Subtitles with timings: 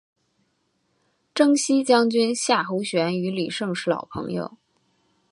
[1.35, 4.57] 征西将军夏侯玄与李胜是老朋友。